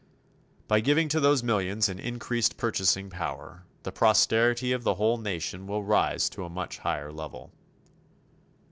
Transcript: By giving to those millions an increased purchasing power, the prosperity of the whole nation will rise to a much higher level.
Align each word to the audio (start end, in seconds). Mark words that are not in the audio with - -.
By 0.67 0.79
giving 0.79 1.09
to 1.09 1.19
those 1.19 1.43
millions 1.43 1.87
an 1.87 1.99
increased 1.99 2.57
purchasing 2.57 3.11
power, 3.11 3.65
the 3.83 3.91
prosperity 3.91 4.71
of 4.71 4.83
the 4.83 4.95
whole 4.95 5.19
nation 5.19 5.67
will 5.67 5.83
rise 5.83 6.27
to 6.31 6.43
a 6.43 6.49
much 6.49 6.79
higher 6.79 7.11
level. 7.11 7.51